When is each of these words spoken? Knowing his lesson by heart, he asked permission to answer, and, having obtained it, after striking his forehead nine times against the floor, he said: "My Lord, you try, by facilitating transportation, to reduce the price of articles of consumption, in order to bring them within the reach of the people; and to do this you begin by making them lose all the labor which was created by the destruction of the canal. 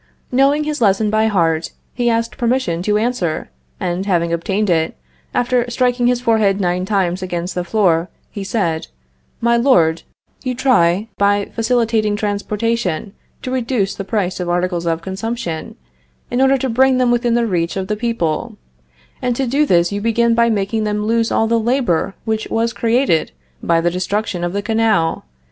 Knowing 0.31 0.63
his 0.63 0.81
lesson 0.81 1.11
by 1.11 1.27
heart, 1.27 1.73
he 1.93 2.09
asked 2.09 2.35
permission 2.35 2.81
to 2.81 2.97
answer, 2.97 3.51
and, 3.79 4.07
having 4.07 4.33
obtained 4.33 4.67
it, 4.67 4.97
after 5.31 5.69
striking 5.69 6.07
his 6.07 6.19
forehead 6.19 6.59
nine 6.59 6.85
times 6.85 7.21
against 7.21 7.53
the 7.53 7.63
floor, 7.63 8.09
he 8.31 8.43
said: 8.43 8.87
"My 9.41 9.57
Lord, 9.57 10.01
you 10.43 10.55
try, 10.55 11.07
by 11.19 11.51
facilitating 11.53 12.15
transportation, 12.15 13.13
to 13.43 13.51
reduce 13.51 13.93
the 13.93 14.03
price 14.03 14.39
of 14.39 14.49
articles 14.49 14.87
of 14.87 15.03
consumption, 15.03 15.75
in 16.31 16.41
order 16.41 16.57
to 16.57 16.67
bring 16.67 16.97
them 16.97 17.11
within 17.11 17.35
the 17.35 17.45
reach 17.45 17.77
of 17.77 17.85
the 17.87 17.95
people; 17.95 18.57
and 19.21 19.35
to 19.35 19.45
do 19.45 19.67
this 19.67 19.91
you 19.91 20.01
begin 20.01 20.33
by 20.33 20.49
making 20.49 20.83
them 20.83 21.05
lose 21.05 21.31
all 21.31 21.45
the 21.45 21.59
labor 21.59 22.15
which 22.25 22.47
was 22.49 22.73
created 22.73 23.33
by 23.61 23.79
the 23.79 23.91
destruction 23.91 24.43
of 24.43 24.51
the 24.53 24.63
canal. 24.63 25.25